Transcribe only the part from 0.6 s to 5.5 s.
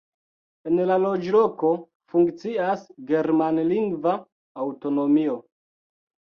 En la loĝloko funkcias germanlingva aŭtonomio.